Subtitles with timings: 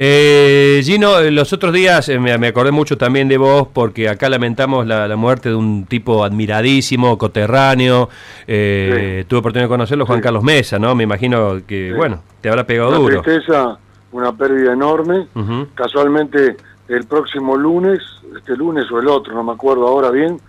[0.00, 4.28] Eh, Gino, eh, los otros días eh, me, acordé mucho también de vos porque acá
[4.28, 8.08] lamentamos la, muerte de un tipo admiradísimo, coterráneo.
[8.46, 10.94] Eh, Tuve oportunidad de conocerlo, Juan Carlos Mesa, ¿no?
[10.94, 13.22] Me imagino que, bueno, te habrá pegado una duro.
[13.22, 13.76] tristeza,
[14.12, 15.26] una pérdida enorme.
[15.74, 16.56] Casualmente,
[16.86, 17.98] el próximo lunes,
[18.36, 20.40] este lunes o el otro, no me acuerdo ahora bien,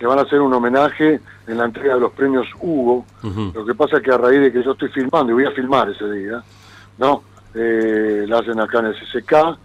[0.00, 3.04] le van a hacer un homenaje en la entrega de los premios Hugo.
[3.52, 5.50] Lo que pasa es que a raíz de que yo estoy filmando, y voy a
[5.50, 6.42] filmar ese día,
[6.96, 7.33] ¿no?
[7.54, 9.58] Eh, la hacen acá en el CCK,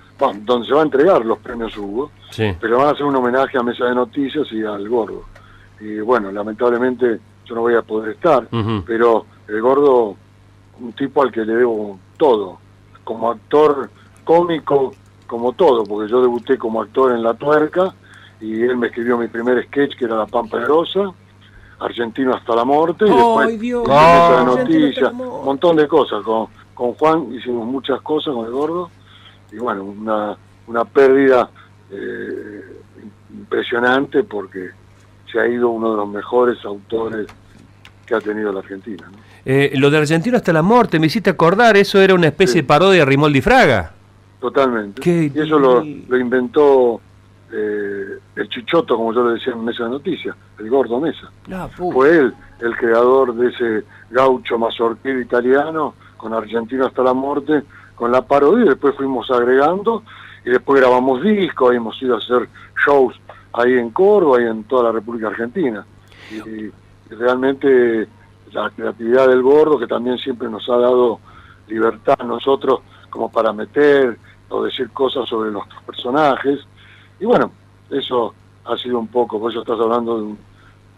[0.43, 2.11] donde se va a entregar los premios Hugo,
[2.59, 5.25] pero van a hacer un homenaje a Mesa de Noticias y al Gordo.
[5.79, 8.47] Y bueno, lamentablemente yo no voy a poder estar,
[8.85, 10.15] pero el Gordo,
[10.79, 12.59] un tipo al que le debo todo,
[13.03, 13.89] como actor
[14.23, 14.93] cómico,
[15.25, 17.93] como todo, porque yo debuté como actor en La Tuerca
[18.41, 21.11] y él me escribió mi primer sketch que era La Pampa Rosa,
[21.79, 26.47] Argentino hasta la muerte, y después Mesa de Noticias, un montón de cosas con
[26.79, 28.89] con Juan hicimos muchas cosas con el gordo
[29.51, 31.49] y bueno, una, una pérdida
[31.91, 32.61] eh,
[33.33, 34.69] impresionante porque
[35.29, 37.27] se ha ido uno de los mejores autores
[38.05, 39.11] que ha tenido la Argentina.
[39.43, 42.67] Eh, lo de Argentino hasta la muerte, me hiciste acordar, eso era una especie de
[42.67, 43.91] parodia de Rimoldi Fraga.
[44.39, 45.31] Totalmente.
[45.35, 47.01] Y eso lo, inventó
[47.51, 51.29] eh, el Chichoto, como yo le decía en Mesa de Noticias, el gordo Mesa.
[51.51, 57.63] Ah, Fue él el creador de ese gaucho mazorquero italiano con Argentina hasta la muerte,
[57.95, 60.03] con la parodia, y después fuimos agregando,
[60.45, 62.47] y después grabamos discos, hemos ido a hacer
[62.85, 63.15] shows
[63.53, 65.83] ahí en Córdoba y en toda la República Argentina.
[66.31, 66.71] Y,
[67.11, 68.07] realmente
[68.51, 71.19] la creatividad del gordo, que también siempre nos ha dado
[71.67, 74.15] libertad a nosotros como para meter
[74.49, 76.59] o decir cosas sobre los personajes.
[77.19, 77.51] Y bueno,
[77.89, 80.35] eso ha sido un poco, por eso estás hablando de,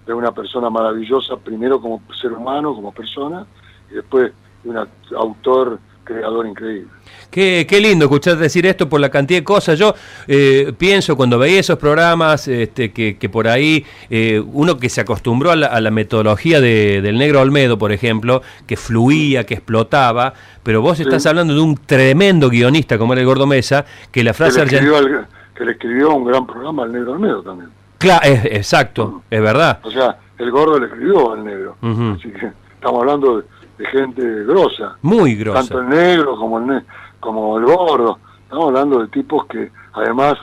[0.06, 3.46] de una persona maravillosa, primero como ser humano, como persona,
[3.90, 4.34] y después
[4.64, 6.88] un autor creador increíble.
[7.30, 9.80] Qué, qué, lindo escuchar decir esto por la cantidad de cosas.
[9.80, 9.96] Yo
[10.28, 15.00] eh, pienso cuando veía esos programas este, que, que por ahí eh, uno que se
[15.00, 20.34] acostumbró a la, metodología de, del negro Olmedo, por ejemplo, que fluía, que explotaba,
[20.64, 24.34] pero vos estás hablando de un tremendo guionista como era el Gordo Mesa, que la
[24.34, 24.66] frase.
[24.66, 27.70] Que le escribió un gran programa al negro Olmedo también.
[27.98, 29.80] Claro, es, exacto, es verdad.
[29.84, 31.78] O sea, el Gordo le escribió al negro.
[31.82, 33.44] Así que estamos hablando de
[33.78, 34.98] de gente grosa.
[35.02, 35.60] Muy grosa.
[35.60, 36.84] Tanto el negro como el,
[37.20, 38.20] como el gordo.
[38.44, 40.38] Estamos hablando de tipos que, además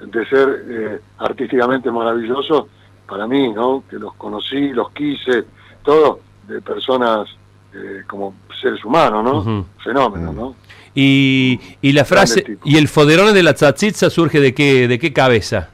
[0.00, 2.66] de ser eh, artísticamente maravillosos,
[3.08, 3.84] para mí, ¿no?
[3.88, 5.44] Que los conocí, los quise,
[5.82, 7.28] todo, de personas
[7.74, 9.66] eh, como seres humanos, ¿no?
[9.82, 10.54] Fenómenos, ¿no?
[10.94, 15.12] Y, y la frase, ¿y el foderone de la tzatzitza surge de qué, de qué
[15.12, 15.70] cabeza?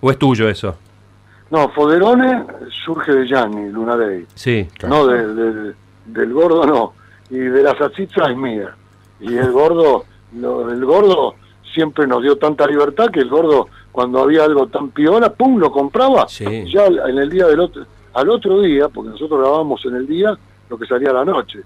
[0.00, 0.76] ¿O es tuyo eso?
[1.50, 2.44] No, Foderone
[2.84, 4.24] surge de Gianni Lunadei.
[4.34, 4.68] Sí.
[4.86, 5.74] No de,
[6.06, 6.94] del gordo no,
[7.30, 8.74] y de la salchicha es mía.
[9.20, 11.34] Y el gordo, el gordo
[11.72, 15.70] siempre nos dio tanta libertad que el gordo, cuando había algo tan piola, pum, lo
[15.70, 16.26] compraba.
[16.26, 17.84] Ya en el día del otro,
[18.14, 20.36] al otro día, porque nosotros grabamos en el día
[20.68, 21.60] lo que salía a la noche.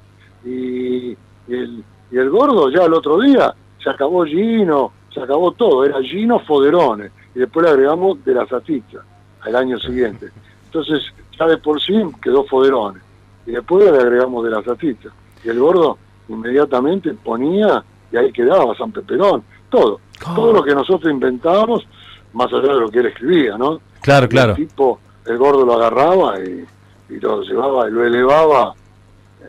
[0.44, 1.16] Y,
[1.48, 6.02] el, y el gordo ya al otro día se acabó Gino, se acabó todo, era
[6.02, 8.98] Gino Foderone, y después le agregamos de la salchicha
[9.40, 10.30] al año siguiente.
[10.66, 11.02] Entonces,
[11.38, 13.03] ya de por sí quedó Foderone
[13.46, 15.10] y después le agregamos de la salchicha.
[15.44, 20.00] Y el gordo inmediatamente ponía y ahí quedaba San Peperón, todo.
[20.34, 21.86] Todo lo que nosotros inventábamos,
[22.32, 23.80] más allá de lo que él escribía, ¿no?
[24.00, 24.52] Claro, claro.
[24.52, 26.64] El tipo, el gordo lo agarraba y,
[27.10, 28.74] y lo llevaba y lo elevaba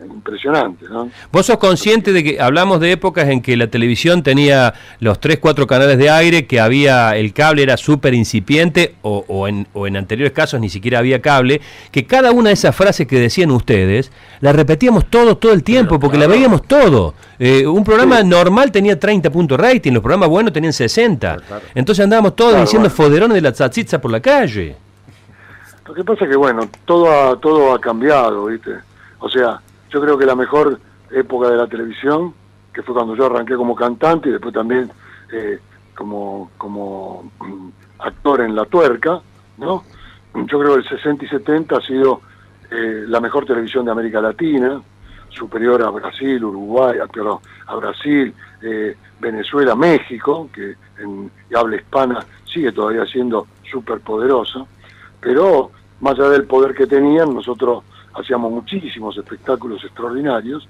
[0.03, 0.85] impresionante.
[0.89, 1.09] ¿no?
[1.31, 5.39] ¿Vos sos consciente de que hablamos de épocas en que la televisión tenía los 3,
[5.39, 9.97] 4 canales de aire, que había el cable era súper incipiente o, en, o en
[9.97, 11.61] anteriores casos ni siquiera había cable,
[11.91, 14.11] que cada una de esas frases que decían ustedes
[14.41, 17.13] la repetíamos todo, todo el tiempo, porque la veíamos todo.
[17.39, 21.37] Eh, un programa normal tenía 30 puntos rating, los programas buenos tenían 60.
[21.73, 24.75] Entonces andábamos todos diciendo foderones de la tzatzitza por la calle.
[25.87, 28.71] Lo que pasa es que, bueno, todo ha, todo ha cambiado, ¿viste?
[29.19, 29.61] O sea,
[29.95, 30.77] yo creo que la mejor
[31.09, 32.33] época de la televisión,
[32.73, 34.91] que fue cuando yo arranqué como cantante y después también
[35.31, 35.57] eh,
[35.95, 37.69] como, como mm,
[37.99, 39.21] actor en La Tuerca,
[39.57, 39.85] ¿no?
[40.33, 42.19] Yo creo que el 60 y 70 ha sido
[42.69, 44.81] eh, la mejor televisión de América Latina,
[45.29, 48.33] superior a Brasil, Uruguay, a, a Brasil,
[48.63, 54.65] eh, Venezuela, México, que en habla hispana sigue todavía siendo súper poderosa,
[55.21, 55.71] pero
[56.01, 60.67] más allá del poder que tenían, nosotros hacíamos muchísimos espectáculos extraordinarios,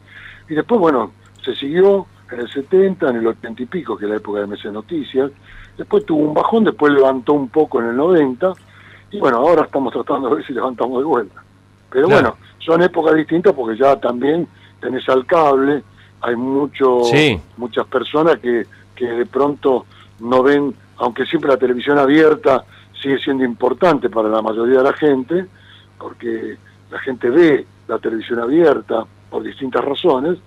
[0.49, 1.11] y después, bueno,
[1.43, 4.47] se siguió en el 70, en el 80 y pico, que es la época de
[4.47, 5.31] MC Noticias,
[5.77, 8.53] después tuvo un bajón, después levantó un poco en el 90,
[9.11, 11.43] y bueno, ahora estamos tratando de ver si levantamos de vuelta.
[11.89, 14.47] Pero bueno, son épocas distintas porque ya también
[14.81, 15.83] tenés al cable,
[16.21, 17.01] hay mucho,
[17.57, 18.65] muchas personas que
[18.95, 19.85] que de pronto
[20.19, 22.63] no ven, aunque siempre la televisión abierta
[22.99, 25.45] sigue siendo importante para la mayoría de la gente,
[25.99, 26.57] porque
[26.91, 30.37] la gente ve la televisión abierta por distintas razones,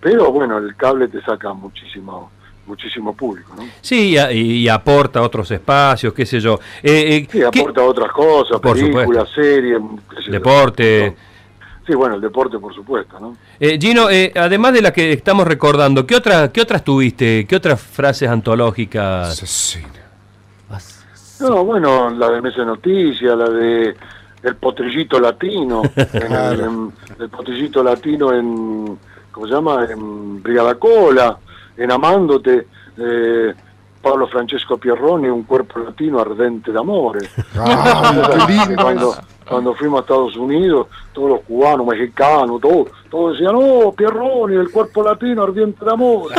[0.00, 2.30] pero bueno, el cable te saca muchísimo
[2.66, 3.64] muchísimo público, ¿no?
[3.80, 6.60] Sí, y, aporta otros espacios, qué sé yo.
[6.80, 9.80] Eh, eh sí, aporta otras cosas, películas, series,
[10.28, 11.16] deporte.
[11.84, 13.36] Sí, bueno, el deporte, por supuesto, ¿no?
[13.58, 17.44] Eh, Gino, eh, además de la que estamos recordando, ¿qué, otra, ¿qué otras tuviste?
[17.48, 19.30] ¿Qué otras frases antológicas?
[19.30, 19.88] Asesina.
[21.40, 23.96] No, bueno, la de Mesa Noticias, la de
[24.42, 28.98] el potrillito latino, el potrillito latino en,
[29.30, 29.86] ¿cómo se llama?
[29.88, 31.38] En Brigada Cola,
[31.76, 32.66] en Amándote,
[32.96, 33.54] eh,
[34.02, 37.30] Pablo Francesco Pierroni, un cuerpo latino ardente de amores.
[37.62, 38.46] Ah,
[38.80, 39.14] cuando,
[39.46, 44.70] cuando fuimos a Estados Unidos, todos los cubanos, mexicanos, todos, todos decían, oh, Pierroni, el
[44.70, 46.38] cuerpo latino ardiente de amores.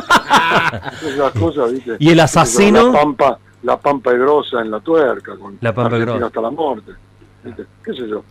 [1.05, 1.97] Esas cosas, ¿viste?
[1.99, 2.91] ¿Y el asesino?
[2.91, 6.25] La pampa, la pampa grosa en la tuerca, con la pampa grosa.
[6.25, 6.91] hasta la muerte.
[7.83, 8.23] ¿Qué sé yo?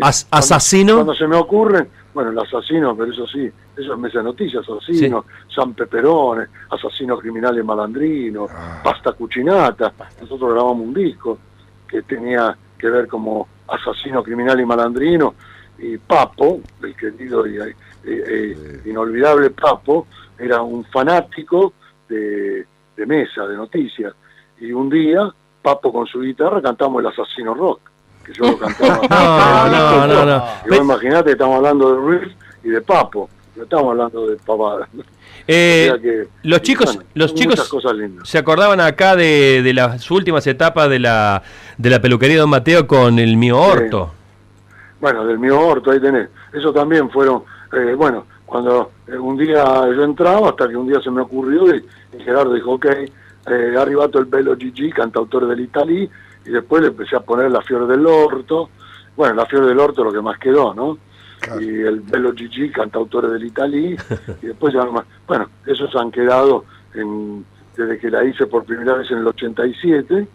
[0.00, 0.94] ¿Asesino?
[0.94, 4.64] Cuando, se me ocurren, bueno, el asesino, pero eso sí, eso es mesa de noticias,
[4.68, 5.24] asesino,
[5.54, 8.80] San Peperone, asesino criminal y malandrino, ah.
[8.82, 9.92] pasta cucinata.
[10.20, 11.38] Nosotros grabamos un disco
[11.86, 15.34] que tenía que ver como asesino criminal y malandrino,
[15.78, 17.74] y Papo, el querido y eh,
[18.04, 21.74] eh, inolvidable Papo, era un fanático
[22.08, 22.66] de,
[22.96, 24.12] de mesa, de noticias.
[24.60, 25.32] Y un día,
[25.62, 27.87] Papo con su guitarra cantamos el asesino rock
[28.28, 29.68] que yo lo cantaba.
[29.70, 30.76] no, no, no, no.
[30.76, 32.32] Imagínate, estamos hablando de Riff
[32.64, 34.88] y de Papo, no estamos hablando de pavada.
[35.50, 37.72] Eh, los chicos, los chicos
[38.24, 41.42] se acordaban acá de, de, las últimas etapas de la,
[41.78, 44.12] de la peluquería de Don Mateo con el mío Horto.
[45.00, 46.28] Bueno, del mío Horto, ahí tenés.
[46.52, 51.00] Eso también fueron, eh, bueno, cuando eh, un día yo entraba, hasta que un día
[51.00, 51.84] se me ocurrió y,
[52.22, 56.10] Gerardo dijo, ok, eh, arribato el pelo Gigi, cantautor del Italí,
[56.48, 58.70] y después le empecé a poner la Fiore del Orto,
[59.16, 60.96] bueno, la Fiore del Orto lo que más quedó, ¿no?
[61.60, 63.96] Y el Bello Gigi, cantautore del Italí,
[64.42, 66.64] y después ya más, bueno, esos han quedado
[66.94, 67.44] en,
[67.76, 70.26] desde que la hice por primera vez en el 87,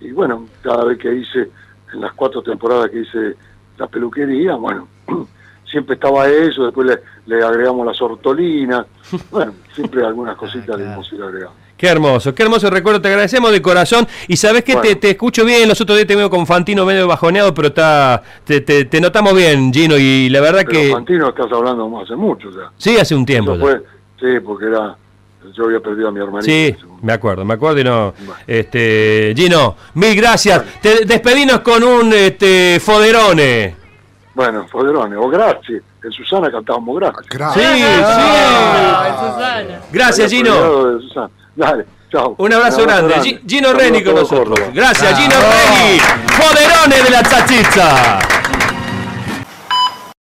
[0.00, 1.50] y bueno, cada vez que hice,
[1.92, 3.34] en las cuatro temporadas que hice
[3.78, 4.86] la peluquería, bueno,
[5.64, 7.00] siempre estaba eso, después le,
[7.34, 8.86] le agregamos las ortolinas,
[9.30, 11.63] bueno, siempre algunas cositas le hemos ido agregando.
[11.76, 14.06] Qué hermoso, qué hermoso recuerdo, te agradecemos de corazón.
[14.28, 17.52] Y sabes que te, escucho bien, los otros días te veo con Fantino medio bajoneado,
[17.52, 20.90] pero está te, te, notamos bien, Gino, y la verdad pero que...
[20.92, 22.70] Fantino estás hablando hace mucho ya.
[22.76, 23.56] Sí, hace un tiempo.
[24.20, 24.96] sí, porque era...
[25.52, 26.46] Yo había perdido a mi hermanito.
[26.46, 28.14] Sí, me acuerdo, me acuerdo y no...
[28.46, 30.80] Este, Gino, mil gracias.
[30.80, 33.76] Te despedimos con un este, foderone.
[34.34, 35.82] Bueno, foderone, o gracias.
[36.02, 37.26] En Susana cantábamos gracias.
[37.54, 37.84] Sí, sí.
[39.92, 40.98] Gracias, Gino.
[41.54, 42.34] Dale, chao.
[42.38, 43.40] Un abrazo grande.
[43.44, 44.58] Gino Reni con nosotros.
[44.72, 46.00] Gracias, Gino Reni.
[46.36, 48.33] Poderone de la Chachizza.